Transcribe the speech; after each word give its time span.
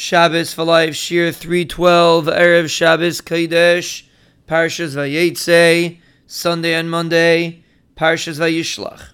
Shabbos 0.00 0.54
for 0.54 0.64
Life, 0.64 0.94
Shiur 0.94 1.34
312, 1.34 2.24
Erev 2.24 2.70
Shabbos 2.70 3.20
Kodesh, 3.20 4.04
Parshas 4.48 4.94
Vayetze, 4.96 6.00
Sunday 6.26 6.72
and 6.72 6.90
Monday, 6.90 7.62
Parshas 7.96 8.38
Vayishlach. 8.38 9.10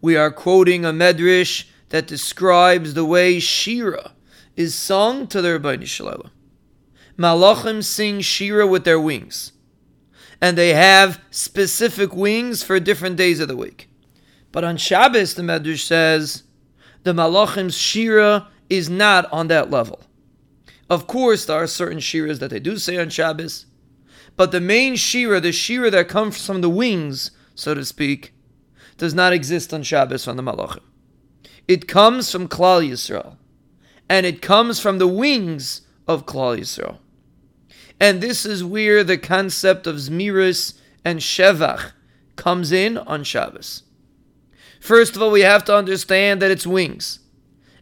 We 0.00 0.16
are 0.16 0.32
quoting 0.32 0.84
a 0.84 0.90
medrash 0.90 1.66
that 1.90 2.08
describes 2.08 2.94
the 2.94 3.04
way 3.04 3.38
Shira 3.38 4.10
is 4.56 4.74
sung 4.74 5.28
to 5.28 5.40
the 5.40 5.50
Ribono 5.50 5.86
Shel 5.86 6.08
Olam. 6.08 6.30
Malachim 7.16 7.84
sing 7.84 8.20
Shira 8.22 8.66
with 8.66 8.82
their 8.82 8.98
wings, 8.98 9.52
and 10.40 10.58
they 10.58 10.74
have 10.74 11.22
specific 11.30 12.12
wings 12.12 12.64
for 12.64 12.80
different 12.80 13.14
days 13.14 13.38
of 13.38 13.46
the 13.46 13.56
week. 13.56 13.88
But 14.50 14.64
on 14.64 14.78
Shabbos, 14.78 15.34
the 15.34 15.42
medrash 15.42 15.86
says, 15.86 16.42
the 17.04 17.12
Malachim's 17.12 17.78
Shira 17.78 18.48
is 18.70 18.88
not 18.88 19.30
on 19.32 19.48
that 19.48 19.70
level. 19.70 20.00
Of 20.88 21.06
course, 21.06 21.44
there 21.44 21.62
are 21.62 21.66
certain 21.66 21.98
shiras 21.98 22.38
that 22.38 22.50
they 22.50 22.60
do 22.60 22.78
say 22.78 22.96
on 22.96 23.10
Shabbos, 23.10 23.66
but 24.36 24.52
the 24.52 24.60
main 24.60 24.96
shira, 24.96 25.40
the 25.40 25.52
shira 25.52 25.90
that 25.90 26.08
comes 26.08 26.44
from 26.44 26.62
the 26.62 26.70
wings, 26.70 27.32
so 27.54 27.74
to 27.74 27.84
speak, 27.84 28.32
does 28.96 29.14
not 29.14 29.32
exist 29.32 29.74
on 29.74 29.82
Shabbos 29.82 30.26
on 30.26 30.36
the 30.36 30.42
Malachim. 30.42 30.80
It 31.68 31.86
comes 31.86 32.32
from 32.32 32.48
Klal 32.48 32.88
Yisrael, 32.88 33.36
and 34.08 34.26
it 34.26 34.42
comes 34.42 34.80
from 34.80 34.98
the 34.98 35.06
wings 35.06 35.82
of 36.08 36.26
Klal 36.26 36.58
Yisrael. 36.58 36.98
And 38.00 38.20
this 38.20 38.44
is 38.44 38.64
where 38.64 39.04
the 39.04 39.18
concept 39.18 39.86
of 39.86 39.96
Zmiris 39.96 40.78
and 41.04 41.20
Shevach 41.20 41.92
comes 42.36 42.72
in 42.72 42.98
on 42.98 43.22
Shabbos. 43.24 43.84
First 44.80 45.14
of 45.14 45.22
all, 45.22 45.30
we 45.30 45.42
have 45.42 45.64
to 45.66 45.76
understand 45.76 46.42
that 46.42 46.50
it's 46.50 46.66
wings. 46.66 47.19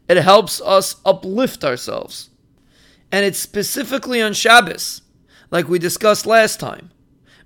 It 0.09 0.17
helps 0.17 0.61
us 0.61 0.97
uplift 1.05 1.65
ourselves. 1.65 2.30
And 3.12 3.25
it's 3.25 3.39
specifically 3.39 4.21
on 4.21 4.33
Shabbos, 4.33 5.03
like 5.50 5.69
we 5.69 5.78
discussed 5.78 6.27
last 6.27 6.61
time. 6.61 6.91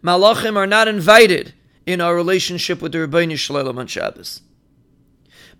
Malachim 0.03 0.57
are 0.57 0.67
not 0.67 0.89
invited 0.89 1.55
in 1.87 2.01
our 2.01 2.15
relationship 2.15 2.81
with 2.81 2.93
the 2.93 2.99
Ribono 2.99 3.37
Shel 3.37 3.57
Olam 3.57 3.79
on 3.79 3.87
Shabbos. 3.87 4.43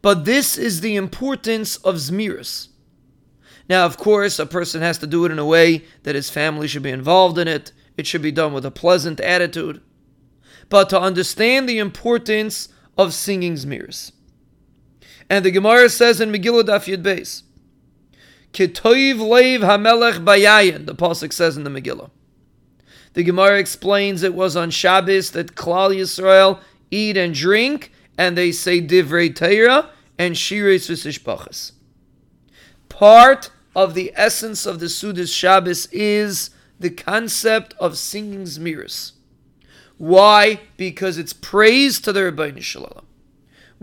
But 0.01 0.25
this 0.25 0.59
is 0.59 0.81
the 0.81 0.97
importance 0.97 1.77
of 1.77 1.97
Zmiris. 1.97 2.69
Now, 3.69 3.87
of 3.87 3.97
course, 3.97 4.39
a 4.39 4.47
person 4.47 4.83
has 4.83 4.99
to 4.99 5.07
do 5.07 5.25
it 5.25 5.33
in 5.33 5.39
a 5.39 5.47
way 5.47 5.85
that 6.03 6.17
his 6.17 6.31
family 6.31 6.67
should 6.67 6.83
be 6.83 6.91
involved 6.91 7.39
in 7.39 7.47
it. 7.47 7.73
It 7.97 8.07
should 8.07 8.23
be 8.23 8.33
done 8.33 8.53
with 8.53 8.67
a 8.67 8.71
pleasant 8.71 9.21
attitude. 9.21 9.81
But 10.69 10.89
to 10.91 11.01
understand 11.01 11.69
the 11.69 11.79
importance 11.79 12.69
of 12.99 13.15
singing 13.15 13.55
Zmiris. 13.55 14.13
And 15.29 15.45
the 15.45 15.51
Gemara 15.51 15.89
says 15.89 16.21
in 16.21 16.31
Megillah 16.31 16.65
Daf 16.65 16.87
Yud 16.87 17.03
Beis, 17.03 17.43
Kitoiv 18.53 19.17
leiv 19.17 19.61
hamelech 19.61 20.25
bayayin, 20.25 20.87
the 20.87 20.95
Pasuk 20.95 21.33
says 21.33 21.57
in 21.57 21.65
the 21.65 21.71
Megillah. 21.71 22.11
The 23.15 23.23
Gemara 23.23 23.59
explains 23.59 24.23
it 24.23 24.35
was 24.35 24.57
on 24.57 24.71
Shabbos 24.71 25.31
that 25.33 25.55
Klal 25.55 25.95
Yisrael 25.95 26.61
eat 26.91 27.17
and 27.17 27.35
drink, 27.35 27.93
and 28.17 28.37
they 28.37 28.53
say 28.53 28.81
Divrei 28.81 29.35
Torah 29.35 29.91
and 30.19 30.35
Shiris 30.35 30.91
V'Sishpachas. 30.91 31.73
Part 32.89 33.51
of 33.75 33.95
the 33.95 34.13
essence 34.15 34.67
of 34.67 34.81
the 34.81 34.87
Sudas 34.87 35.35
Shabbos 35.35 35.87
is 35.87 36.51
the 36.79 36.91
concept 36.91 37.75
of 37.79 37.97
singing 37.97 38.43
Zmiris. 38.43 39.13
Why? 39.97 40.61
Because 40.77 41.17
it's 41.17 41.33
praise 41.33 42.01
to 42.01 42.13
the 42.13 42.21
Ribono 42.21 42.61
Shel 42.61 42.83
Olam 42.83 43.05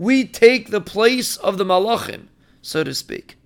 we 0.00 0.24
take 0.24 0.70
the 0.70 0.80
place 0.80 1.36
of 1.36 1.58
the 1.58 1.64
malachim, 1.64 2.28
so 2.62 2.82
to 2.82 2.94
speak, 2.94 3.36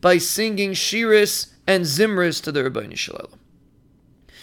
by 0.00 0.18
singing 0.18 0.72
shiris 0.72 1.52
and 1.64 1.84
zimris 1.84 2.42
to 2.42 2.50
the 2.50 2.60
Ribono 2.60 2.96
Shel 2.96 3.14
Olam. 3.14 3.38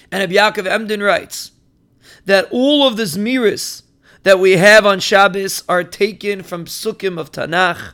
And 0.09 0.21
Rabbi 0.21 0.35
Yaakov 0.35 0.65
Emden 0.65 1.03
writes 1.03 1.51
that 2.25 2.47
all 2.49 2.87
of 2.87 2.95
the 2.95 3.03
zmiris 3.03 3.83
that 4.23 4.39
we 4.39 4.53
have 4.53 4.85
on 4.85 5.01
Shabbos 5.01 5.63
are 5.67 5.83
taken 5.83 6.43
from 6.43 6.63
psukim 6.63 7.19
of 7.19 7.33
Tanakh, 7.33 7.93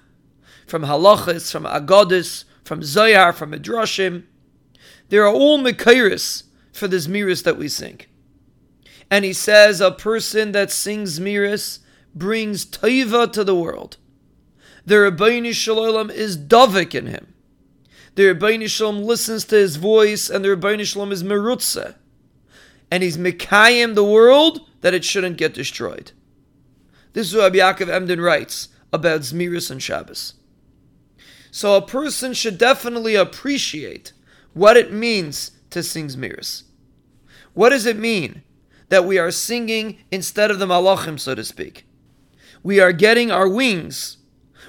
from 0.68 0.84
halachas, 0.84 1.52
from 1.52 1.64
agadis, 1.64 2.44
from 2.64 2.82
zayar, 2.82 3.34
from 3.34 3.52
midrashim. 3.52 4.26
They 5.10 5.18
are 5.18 5.28
all 5.28 5.58
mekairis 5.58 6.44
for 6.72 6.88
the 6.88 6.98
zmiris 6.98 7.44
that 7.46 7.58
we 7.58 7.68
sing. 7.68 8.02
And 9.10 9.26
he 9.26 9.34
says 9.34 9.82
a 9.82 9.90
person 9.90 10.52
that 10.52 10.70
sings 10.70 11.20
zmiris 11.20 11.80
brings 12.16 12.66
taiva 12.66 13.32
to 13.32 13.44
the 13.44 13.56
world. 13.56 13.98
The 14.86 14.96
Ribono 14.96 15.54
Shel 15.54 15.78
Olam 15.78 16.12
is 16.12 16.38
davik 16.38 16.96
in 16.96 17.08
him. 17.08 17.34
The 18.16 18.24
Ribono 18.24 18.68
Shel 18.68 18.94
Olam 18.94 19.06
listens 19.06 19.46
to 19.46 19.56
his 19.56 19.76
voice, 19.76 20.30
and 20.30 20.44
the 20.44 20.50
Ribono 20.50 20.86
Shel 20.86 21.06
Olam 21.06 21.12
is 21.12 21.24
merutze. 21.24 21.96
And 22.92 23.04
he's 23.04 23.18
mekayim 23.18 23.96
the 23.96 24.04
world 24.04 24.62
that 24.82 24.94
it 24.94 25.06
shouldn't 25.06 25.38
get 25.38 25.54
destroyed. 25.54 26.12
This 27.14 27.28
is 27.28 27.36
what 27.36 27.54
Rabbi 27.54 27.58
Yaakov 27.58 27.90
Emden 27.90 28.22
writes 28.22 28.70
about 28.92 29.22
Zmiris 29.22 29.70
and 29.70 29.82
Shabbos. 29.82 30.34
So 31.52 31.76
a 31.76 31.82
person 31.82 32.34
should 32.34 32.58
definitely 32.58 33.16
appreciate 33.16 34.14
what 34.54 34.78
it 34.78 34.92
means 34.92 35.52
to 35.72 35.84
sing 35.84 36.08
Zmiris. 36.08 36.64
What 37.54 37.70
does 37.70 37.86
it 37.86 37.98
mean 37.98 38.44
that 38.90 39.06
we 39.06 39.18
are 39.18 39.32
singing 39.32 40.00
instead 40.12 40.52
of 40.52 40.60
the 40.60 40.66
malachim, 40.66 41.20
so 41.20 41.36
to 41.36 41.44
speak? 41.44 41.86
We 42.64 42.80
are 42.80 42.92
getting 42.92 43.32
our 43.32 43.48
wings. 43.48 44.18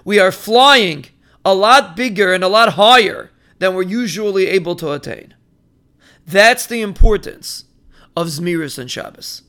We 0.05 0.19
are 0.19 0.33
flying 0.33 1.07
a 1.45 1.55
lot 1.55 1.97
bigger 1.97 2.33
and 2.33 2.45
a 2.45 2.49
lot 2.49 2.75
higher 2.75 3.31
than 3.59 3.75
we're 3.75 3.83
usually 3.83 4.47
able 4.47 4.77
to 4.77 4.93
attain. 4.93 5.35
That's 6.27 6.67
the 6.67 6.81
importance 6.81 7.65
of 8.17 8.29
Zmiris 8.29 8.79
and 8.79 8.91
Shabbos. 8.91 9.43